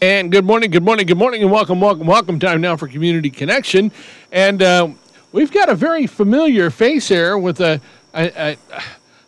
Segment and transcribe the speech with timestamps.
[0.00, 2.38] And good morning, good morning, good morning, and welcome, welcome, welcome.
[2.38, 3.90] Time now for Community Connection.
[4.30, 4.90] And uh,
[5.32, 7.80] we've got a very familiar face here with a,
[8.14, 8.58] a, a,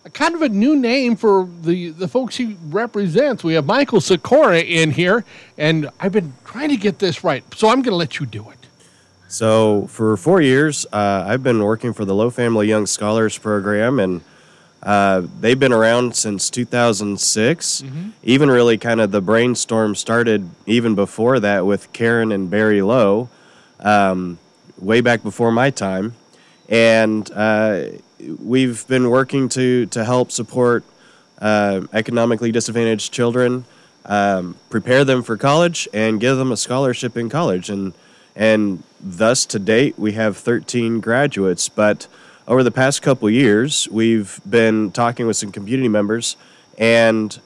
[0.04, 3.42] a kind of a new name for the, the folks he represents.
[3.42, 5.24] We have Michael Sikora in here,
[5.58, 8.48] and I've been trying to get this right, so I'm going to let you do
[8.50, 8.68] it.
[9.26, 13.98] So, for four years, uh, I've been working for the Lowe Family Young Scholars Program,
[13.98, 14.20] and
[14.82, 17.84] uh, they've been around since 2006.
[18.22, 23.28] Even really, kind of the brainstorm started even before that with Karen and Barry Lowe,
[23.80, 24.38] um,
[24.78, 26.14] way back before my time,
[26.68, 27.82] and uh,
[28.42, 30.84] we've been working to to help support
[31.40, 33.64] uh, economically disadvantaged children,
[34.06, 37.92] um, prepare them for college, and give them a scholarship in college, and
[38.36, 42.06] and thus to date we have 13 graduates, but
[42.50, 46.36] over the past couple years, we've been talking with some community members,
[46.76, 47.40] and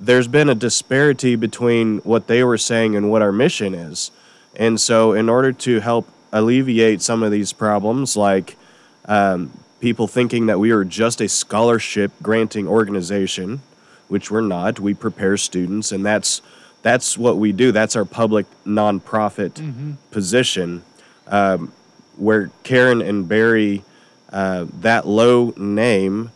[0.00, 4.10] there's been a disparity between what they were saying and what our mission is.
[4.56, 8.56] And so, in order to help alleviate some of these problems, like
[9.04, 13.60] um, people thinking that we are just a scholarship granting organization,
[14.08, 16.40] which we're not, we prepare students, and that's
[16.80, 17.70] that's what we do.
[17.70, 20.84] That's our public nonprofit position.
[21.26, 21.72] Um,
[22.16, 23.84] where Karen and Barry
[24.32, 26.30] uh, that Lowe name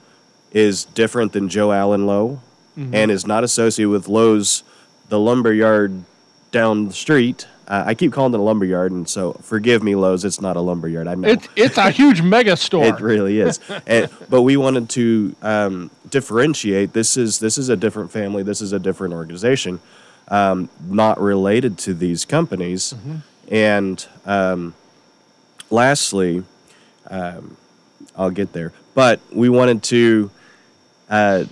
[0.52, 2.40] is different than Joe Allen Lowe
[2.76, 4.62] and is not associated with Lowe's,
[5.10, 6.04] the lumber yard
[6.52, 7.46] down the street.
[7.68, 10.24] Uh, I keep calling it a lumber yard, and so forgive me, Lowe's.
[10.24, 11.06] It's not a lumber yard.
[11.06, 12.84] I know It's, it's a huge mega store.
[12.86, 13.60] it really is.
[13.86, 16.92] and, but we wanted to um, differentiate.
[16.94, 18.42] This is this is a different family.
[18.42, 19.78] This is a different organization,
[20.28, 22.94] um, not related to these companies.
[23.50, 24.74] And um,
[25.70, 26.42] lastly,
[27.10, 27.56] um,
[28.16, 28.72] I'll get there.
[28.94, 30.30] But we wanted to
[31.08, 31.44] uh,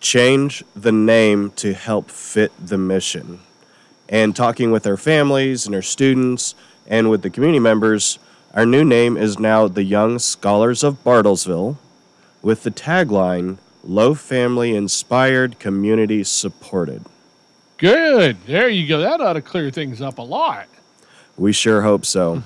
[0.00, 3.40] change the name to help fit the mission.
[4.08, 6.54] And talking with our families and our students
[6.86, 8.18] and with the community members,
[8.52, 11.76] our new name is now the Young Scholars of Bartlesville
[12.42, 17.04] with the tagline Lowe Family Inspired, Community Supported.
[17.78, 18.36] Good.
[18.46, 19.00] There you go.
[19.00, 20.68] That ought to clear things up a lot.
[21.36, 22.42] We sure hope so.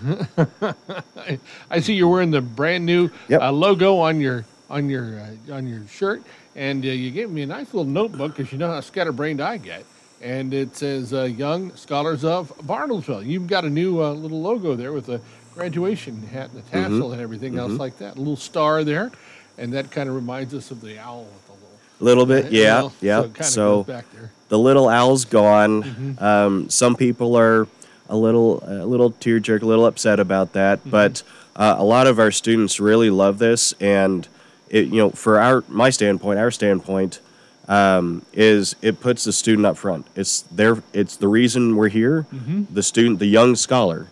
[0.60, 1.38] I,
[1.70, 3.40] I see you're wearing the brand new Yep.
[3.42, 6.22] uh, logo on your on your uh, on your shirt,
[6.56, 9.58] and uh, you gave me a nice little notebook because you know how scatterbrained I
[9.58, 9.84] get,
[10.22, 14.74] and it says uh, "Young Scholars of Bartlesville." You've got a new uh, little logo
[14.74, 15.20] there with a
[15.54, 16.94] graduation hat and the Mm-hmm.
[16.94, 18.16] tassel and everything else like that.
[18.16, 19.10] A little star there,
[19.58, 21.68] and that kind of reminds us of the owl with the little.
[22.00, 23.20] A little bit, yeah, know, yeah.
[23.20, 24.30] So, it So, goes back there.
[24.48, 25.82] the little owl's gone.
[25.82, 26.24] Mm-hmm.
[26.24, 27.66] Um, some people are
[28.08, 30.80] a little, a little tear jerk, a little upset about that.
[30.80, 30.90] Mm-hmm.
[30.90, 31.22] But
[31.56, 34.26] uh, a lot of our students really love this, and
[34.68, 37.20] it, you know, for our my standpoint, our standpoint
[37.66, 40.06] um, is it puts the student up front.
[40.14, 42.26] It's their, it's the reason we're here.
[42.32, 42.72] Mm-hmm.
[42.72, 44.08] The student, the young scholar.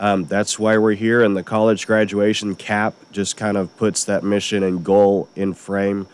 [0.00, 4.22] Um, that's why we're here, and the college graduation cap just kind of puts that
[4.22, 6.06] mission and goal in frame.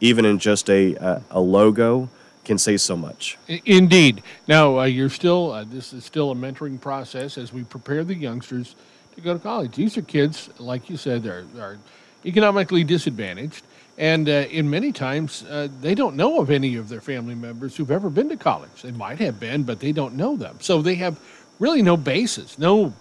[0.00, 2.08] Even in just a a, a logo,
[2.44, 3.38] can say so much.
[3.64, 4.22] Indeed.
[4.48, 5.52] Now uh, you're still.
[5.52, 8.74] Uh, this is still a mentoring process as we prepare the youngsters
[9.14, 9.76] to go to college.
[9.76, 11.78] These are kids, like you said, are are
[12.24, 13.64] economically disadvantaged,
[13.98, 17.76] and uh, in many times uh, they don't know of any of their family members
[17.76, 18.82] who've ever been to college.
[18.82, 20.58] They might have been, but they don't know them.
[20.60, 21.18] So they have
[21.58, 22.58] really no basis.
[22.58, 22.92] No,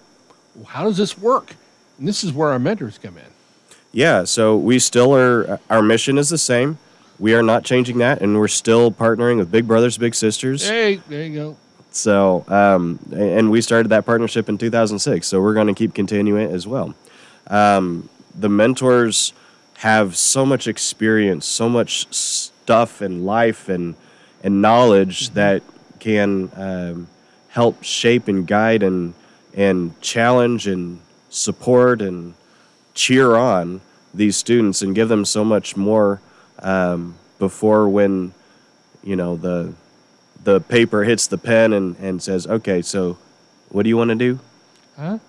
[0.67, 1.55] how does this work?
[1.97, 3.23] And this is where our mentors come in.
[3.91, 5.59] Yeah, so we still are.
[5.69, 6.77] Our mission is the same.
[7.21, 10.68] We are not changing that, and we're still partnering with Big Brothers Big Sisters.
[10.68, 11.57] Hey, there you go.
[11.91, 15.27] So, um, and we started that partnership in 2006.
[15.27, 16.95] So we're going to keep continuing it as well.
[17.45, 19.33] Um, the mentors
[19.75, 23.94] have so much experience, so much stuff in life and
[24.44, 25.35] and knowledge Mm-hmm.
[25.35, 25.63] that
[26.00, 27.07] can um,
[27.50, 29.13] help shape and guide and
[29.53, 32.33] and challenge and support and
[32.95, 33.81] cheer on
[34.12, 36.19] these students and give them so much more
[36.62, 38.34] um, before when
[39.04, 39.74] you know the
[40.44, 43.18] the paper hits the pen and, and says okay so
[43.69, 44.40] what do you want to do?
[44.98, 45.19] Huh?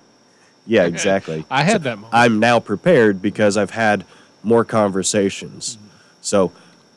[0.66, 1.44] yeah exactly.
[1.50, 2.14] I had that moment.
[2.14, 4.04] i'm now prepared because i've had
[4.42, 5.78] more conversations.
[6.20, 6.52] So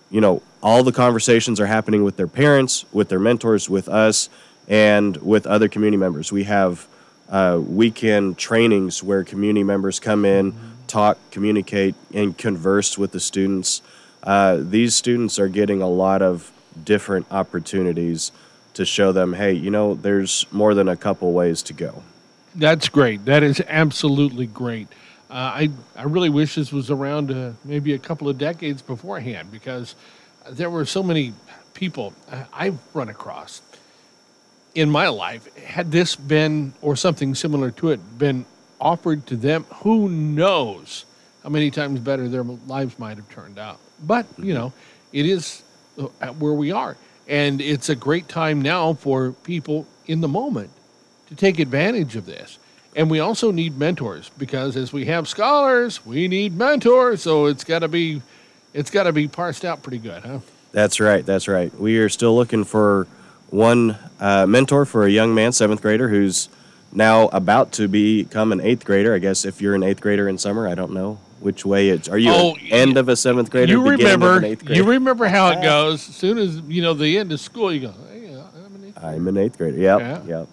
[0.10, 4.30] you know all the conversations are happening with their parents with their mentors with us
[4.68, 6.32] and with other community members.
[6.32, 6.88] We have
[7.30, 10.54] uh, weekend trainings where community members come in
[10.88, 13.82] talk communicate and converse with the students
[14.26, 16.52] uh, these students are getting a lot of
[16.84, 18.32] different opportunities
[18.74, 22.04] to show them hey you know there's more than a couple ways to go
[22.56, 23.26] That's great.
[23.26, 24.88] That is absolutely great.
[25.30, 29.52] Uh, I I really wish this was around uh, maybe a couple of decades beforehand
[29.52, 29.96] because
[30.50, 31.34] there were so many
[31.74, 32.14] people
[32.54, 33.62] I've run across
[34.74, 35.54] in my life.
[35.58, 38.46] Had this been or something similar to it been
[38.80, 41.06] offered to them, who knows
[41.44, 43.80] how many times better their lives might have turned out.
[44.04, 44.74] But you know,
[45.14, 45.64] it is
[45.98, 46.08] uh,
[46.40, 46.98] where we are,
[47.28, 50.70] and it's a great time now for people in the moment
[51.28, 52.60] to take advantage of this.
[52.96, 57.22] And we also need mentors because as we have scholars, we need mentors.
[57.22, 58.22] So it's got to be,
[58.74, 60.40] it's got to be parsed out pretty good, huh?
[60.72, 61.26] That's right.
[61.26, 61.74] That's right.
[61.78, 63.08] We are still looking for
[63.50, 66.48] one uh, mentor for a young man, seventh grader, who's
[66.94, 69.14] now about to become an eighth grader.
[69.14, 72.08] I guess if you're an eighth grader in summer, I don't know which way it's.
[72.10, 73.72] Are you Oh, end of a seventh grader?
[73.74, 74.82] you beginning of remember, an eighth grader?
[74.82, 76.08] you remember how it goes.
[76.10, 78.86] As soon as you know the end of school, you go, hey, uh, I'm an
[78.88, 79.78] eighth- I'm an eighth grader.
[79.78, 80.00] Yep.
[80.00, 80.22] Yeah.
[80.40, 80.48] Yep.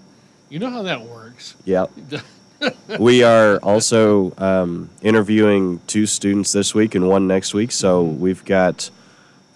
[0.50, 1.55] you know how that works.
[1.64, 1.90] Yep.
[2.99, 7.73] we are also um, interviewing two students this week and one next week.
[7.73, 8.90] So we've got,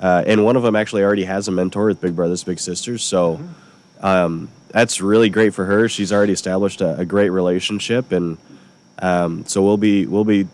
[0.00, 3.04] uh, and one of them actually already has a mentor with Big Brothers Big Sisters.
[3.04, 3.40] So
[4.00, 5.88] um, that's really great for her.
[5.88, 8.38] She's already established a, a great relationship, and
[8.98, 10.48] um, so we'll be we'll be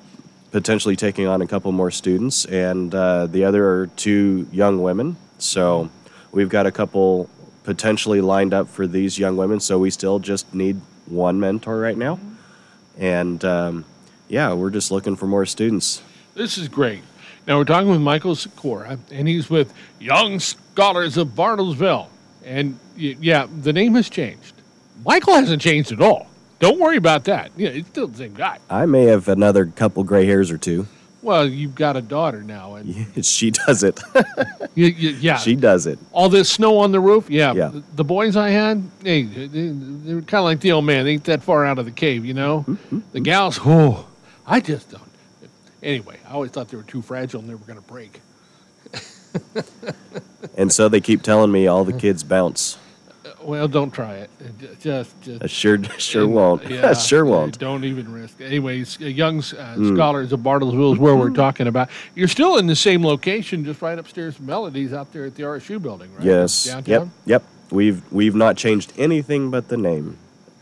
[0.53, 5.17] potentially taking on a couple more students, and uh, the other are two young women.
[5.39, 5.91] So
[6.31, 7.29] we've got a couple
[7.65, 9.59] potentially lined up for these young women.
[9.61, 12.21] So we still just need one mentor right now,
[12.97, 13.85] and um,
[14.29, 16.03] yeah, we're just looking for more students.
[16.35, 17.03] This is great.
[17.47, 22.07] Now we're talking with Michael Sikora, and he's with Young Scholars of Bartlesville.
[22.45, 24.55] And yeah, the name has changed.
[25.05, 26.29] Michael hasn't changed at all.
[26.63, 27.51] Don't worry about that.
[27.57, 28.59] Yeah, it's still the same guy.
[28.71, 30.87] I may have another couple gray hairs or two.
[31.21, 34.01] Well, you've got a daughter now, and she does it.
[34.15, 34.25] y-
[34.77, 35.99] y- yeah, she does it.
[36.13, 37.29] all this snow on the roof.
[37.29, 37.69] Yeah, Yeah.
[37.69, 41.05] The, the boys I had, hey, they, they were kind of like the old man.
[41.05, 42.65] They ain't that far out of the cave, you know.
[42.69, 44.07] Mm-hmm, The gals, oh,
[44.47, 45.03] I just don't.
[45.83, 48.21] Anyway, I always thought they were too fragile and they were going to break.
[50.57, 52.77] And so they keep telling me all the kids bounce.
[53.45, 54.31] Well, don't try it.
[54.81, 56.63] Just, just I sure, sure won't.
[56.71, 57.59] Yeah, sure won't.
[57.59, 58.41] Don't even risk.
[58.41, 58.47] it.
[58.47, 61.91] Anyways, uh, young uh, scholars of Bartlesville is where we're talking about.
[62.15, 65.43] You're still in the same location, just right upstairs from Melodies, out there at the
[65.43, 66.25] RSU building, right?
[66.25, 66.67] Yes.
[66.67, 66.85] Yep.
[66.85, 67.11] Downtown.
[67.27, 67.43] Yep.
[67.71, 70.19] We've we've not changed anything but the name.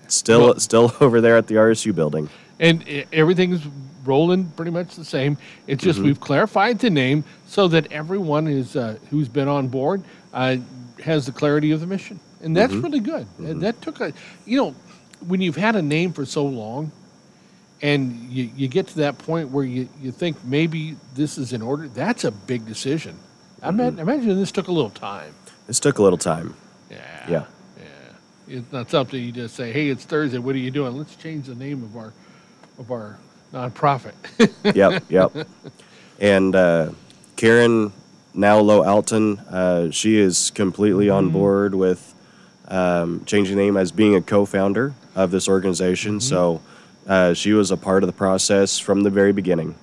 [0.08, 2.28] Still Well- still over there at the RSU building.
[2.58, 3.62] And everything's
[4.04, 5.38] rolling pretty much the same.
[5.66, 10.02] It's just we've clarified the name so that everyone is uh, who's been on board
[10.34, 10.56] uh,
[11.02, 13.26] has the clarity of the mission, and that's really good.
[13.38, 14.12] And that took a,
[14.46, 14.74] you know,
[15.26, 16.92] when you've had a name for so long,
[17.82, 21.62] and you, you get to that point where you, you think maybe this is in
[21.62, 21.88] order.
[21.88, 23.18] That's a big decision.
[23.62, 25.34] I ima- imagine this took a little time.
[25.66, 26.54] This took a little time.
[26.90, 26.96] Yeah.
[27.28, 27.44] Yeah.
[27.78, 27.84] Yeah.
[28.48, 30.38] It's not something you just say, "Hey, it's Thursday.
[30.38, 30.96] What are you doing?
[30.96, 32.12] Let's change the name of our
[32.78, 33.18] of our
[33.52, 34.14] nonprofit."
[34.74, 35.46] yep, yep.
[36.18, 36.90] And uh,
[37.36, 37.92] Karen
[38.34, 42.14] now Lowe Alton, uh, she is completely on board with
[42.70, 46.20] um, changing the name as being a co-founder of this organization.
[46.20, 46.62] So
[47.06, 49.74] uh, she was a part of the process from the very beginning.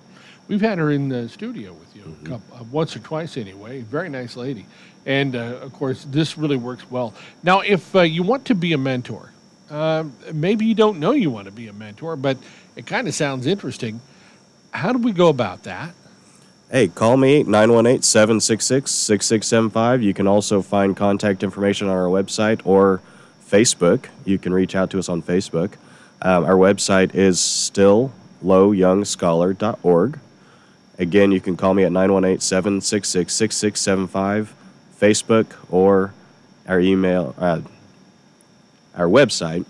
[0.47, 3.81] We've had her in the studio with you a couple, uh, once or twice anyway.
[3.81, 4.65] Very nice lady.
[5.05, 7.13] And uh, of course, this really works well.
[7.43, 9.31] Now, if uh, you want to be a mentor,
[9.69, 12.37] um, maybe you don't know you want to be a mentor, but
[12.75, 13.99] it kind of sounds interesting.
[14.71, 15.93] How do we go about that?
[16.69, 20.03] Hey, call me 918 766 6675.
[20.03, 22.99] You can also find contact information on our website or
[23.49, 24.07] Facebook.
[24.25, 25.75] You can reach out to us on Facebook.
[26.21, 28.11] Um, our website is still
[28.43, 30.19] lowyoungscholar.org.
[30.99, 34.53] Again, you can call me at 918 766 6675,
[34.99, 36.13] Facebook, or
[36.67, 37.61] our email, uh,
[38.93, 39.63] our website,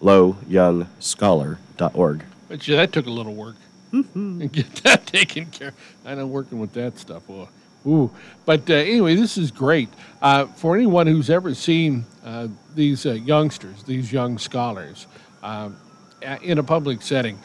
[0.00, 2.24] lowyoungscholar.org.
[2.48, 3.56] But yeah, that took a little work.
[3.92, 5.68] And get that taken care.
[5.68, 5.74] of.
[6.04, 7.22] I know working with that stuff.
[7.86, 8.10] Ooh.
[8.44, 9.88] But uh, anyway, this is great
[10.20, 15.06] uh, for anyone who's ever seen uh, these uh, youngsters, these young scholars,
[15.42, 15.70] uh,
[16.42, 17.38] in a public setting.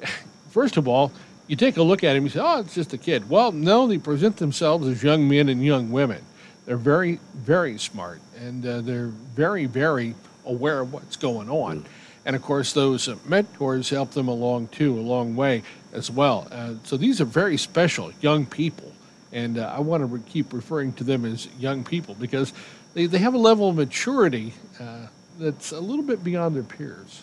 [0.50, 1.12] First of all,
[1.46, 3.86] you take a look at him, you say, "Oh, it's just a kid." Well, no,
[3.86, 6.22] they present themselves as young men and young women.
[6.66, 10.14] They're very, very smart, and uh, they're very, very
[10.46, 11.84] aware of what's going on.
[12.26, 15.62] And of course, those mentors help them along too, a long way
[15.94, 16.48] as well.
[16.50, 18.92] Uh, so these are very special young people,
[19.32, 22.52] and uh, I want to re- keep referring to them as young people because
[22.94, 25.06] they, they have a level of maturity uh,
[25.38, 27.22] that's a little bit beyond their peers.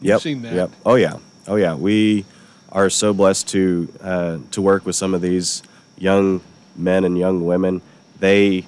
[0.00, 0.54] You've seen that.
[0.54, 0.70] Yep.
[0.84, 1.18] Oh yeah.
[1.46, 1.74] Oh yeah.
[1.74, 2.24] We
[2.70, 5.62] are so blessed to uh, to work with some of these
[5.96, 6.40] young
[6.76, 7.82] men and young women.
[8.18, 8.66] They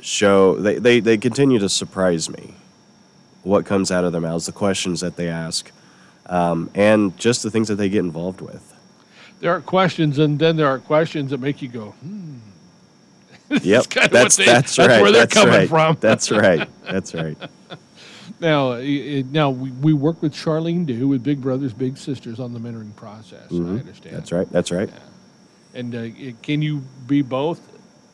[0.00, 2.54] show they, they, they continue to surprise me.
[3.42, 5.70] What comes out of their mouths, the questions that they ask,
[6.28, 8.74] um, and just the things that they get involved with.
[9.40, 12.36] There are questions, and then there are questions that make you go, hmm.
[13.62, 13.84] Yep.
[14.10, 15.00] that's they- that's that's right.
[15.00, 15.68] where they're that's coming right.
[15.68, 15.96] from.
[16.00, 16.68] That's right.
[16.84, 17.36] That's right.
[18.40, 22.52] Now, i- now we, we work with Charlene Dew with Big Brothers Big Sisters on
[22.52, 23.50] the mentoring process.
[23.50, 23.88] I understand.
[23.88, 24.14] Mm-hmm.
[24.14, 24.52] That's right.
[24.52, 24.90] That's right.
[25.74, 27.60] And uh, can you be both?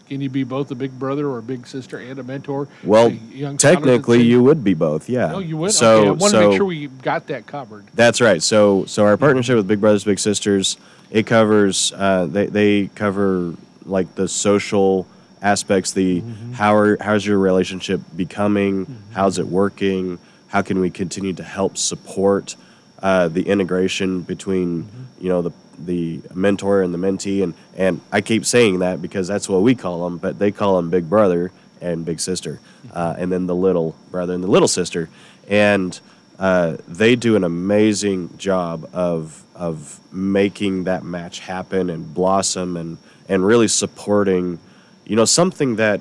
[0.08, 2.68] Can you be both a big brother or a big sister and a mentor?
[2.82, 5.08] Well, to young scholars at the technically, you would be both.
[5.08, 5.34] Yeah.
[5.34, 5.72] Oh, you would.
[5.72, 7.86] So, okay, I want to make sure we got that covered.
[7.94, 8.42] That's right.
[8.42, 10.76] So, so our partnership with Big Brothers Big Sisters,
[11.10, 13.54] it covers uh, they they cover
[13.86, 15.06] like the social
[15.40, 20.18] aspects, the how are how's your relationship becoming, how's it working,
[20.48, 22.56] how can we continue to help support
[23.04, 24.88] uh, the integration between
[25.20, 29.28] you know the the mentor and the mentee, and and I keep saying that because
[29.28, 32.60] that's what we call them, but they call them Big Brother and Big Sister,
[32.94, 35.10] uh, and then the little brother and the little sister,
[35.48, 36.00] and
[36.38, 42.96] uh, they do an amazing job of of making that match happen and blossom and
[43.28, 44.58] and really supporting,
[45.04, 46.00] you know, something that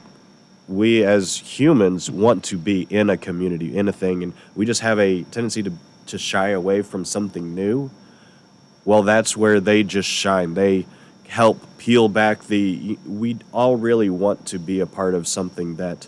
[0.69, 4.79] we as humans want to be in a community, in a thing, and we just
[4.79, 5.73] have a tendency to
[6.07, 7.91] to shy away from something new.
[8.85, 10.53] Well, that's where they just shine.
[10.53, 10.85] They
[11.27, 12.97] help peel back the.
[13.05, 16.07] We all really want to be a part of something that,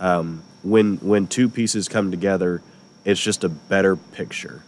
[0.00, 2.62] um, when when two pieces come together,
[3.04, 4.62] it's just a better picture.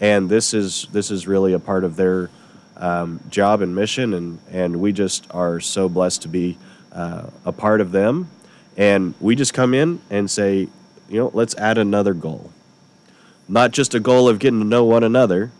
[0.00, 2.30] And this is this is really a part of their
[2.76, 6.58] um, job and mission, and and we just are so blessed to be
[6.92, 8.28] uh, a part of them.
[8.76, 10.68] And we just come in and say,
[11.08, 12.50] you know, let's add another goal.
[13.48, 15.50] Not just a goal of getting to know one another,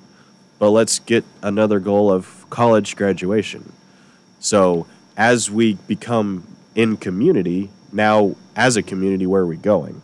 [0.59, 3.73] but let's get another goal of college graduation.
[4.41, 10.03] So as we become in community, now as a community, where are we going?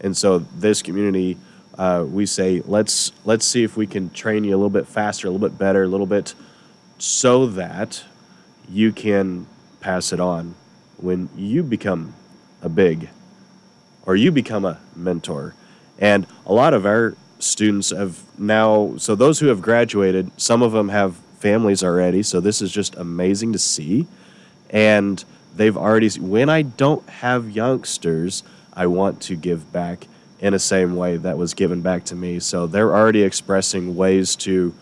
[0.00, 1.38] And so this community,
[1.78, 5.26] uh, we say let's let's see if we can train you a little bit faster,
[5.26, 6.34] a little bit better, a little bit,
[6.98, 8.04] so that
[8.68, 9.46] you can
[9.80, 10.54] pass it on
[10.96, 12.14] when you become
[12.62, 13.08] a big
[14.06, 15.54] or you become a mentor.
[15.98, 17.14] And a lot of our
[17.44, 22.22] students have now, so those who have graduated, some of them have families already.
[22.22, 24.06] So this is just amazing to see.
[24.70, 25.22] And
[25.54, 30.06] they've already, when I don't have youngsters, I want to give back
[30.40, 32.40] in the same way that was given back to me.
[32.40, 34.74] So they're already expressing ways to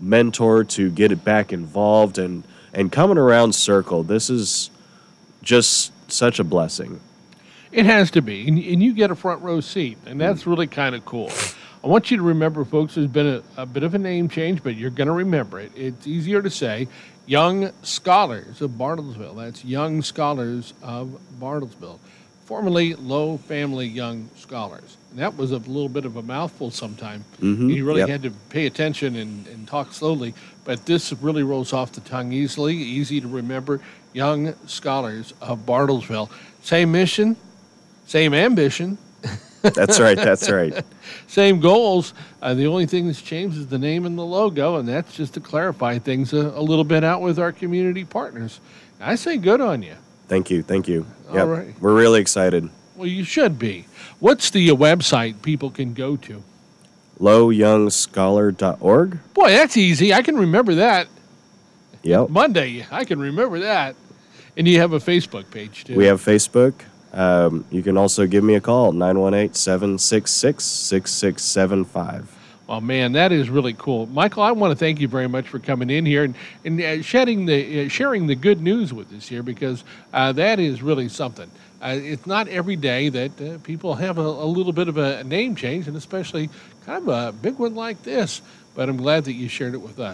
[0.00, 4.02] mentor, to get it back involved, and, and coming around circle.
[4.02, 4.70] This is
[5.42, 7.00] just such a blessing.
[7.72, 10.46] It has to be, and, and you get a front row seat, and that's mm.
[10.46, 11.30] really kind of cool.
[11.84, 14.62] I want you to remember, folks, there's been a, a bit of a name change,
[14.62, 15.72] but you're going to remember it.
[15.74, 16.86] It's easier to say
[17.26, 19.36] Young Scholars of Bartlesville.
[19.36, 21.98] That's Young Scholars of Bartlesville,
[22.44, 24.96] formerly Lowe Family Young Scholars.
[25.10, 27.24] And that was a little bit of a mouthful sometime.
[27.40, 27.70] Mm-hmm.
[27.70, 28.08] You really Yep.
[28.08, 30.34] had to pay attention and, and talk slowly,
[30.64, 33.80] but this really rolls off the tongue easily, easy to remember.
[34.12, 36.30] Young Scholars of Bartlesville.
[36.62, 37.34] Same mission,
[38.06, 38.98] same ambition,
[39.62, 40.16] That's right.
[40.16, 40.84] That's right.
[41.26, 42.14] same goals.
[42.40, 45.34] Uh, the only thing that's changed is the name and the logo, and that's just
[45.34, 48.60] to clarify things a, a little bit out with our community partners.
[49.00, 49.94] I say good on you.
[50.28, 50.62] Thank you.
[50.62, 51.06] Thank you.
[51.28, 51.46] All Yep.
[51.48, 51.74] right.
[51.80, 52.68] We're really excited.
[52.96, 53.86] Well, you should be.
[54.20, 56.42] What's the uh, website people can go to?
[57.20, 59.18] lowyoungscholar.org.
[59.34, 60.12] Boy, that's easy.
[60.14, 61.08] I can remember that.
[62.02, 62.30] Yep.
[62.30, 63.94] Monday, I can remember that.
[64.56, 65.94] And you have a Facebook page too.
[65.96, 66.74] We have Facebook.
[67.12, 72.38] Um, you can also give me a call, 918 766 6675.
[72.66, 74.42] Well, man, that is really cool, Michael.
[74.42, 77.44] I want to thank you very much for coming in here and and uh, shedding
[77.44, 81.50] the uh, sharing the good news with us here because uh, that is really something.
[81.82, 85.24] Uh, it's not every day that uh, people have a, a little bit of a
[85.24, 86.48] name change, and especially
[86.86, 88.40] kind of a big one like this.
[88.74, 90.10] But I'm glad that you shared it with us.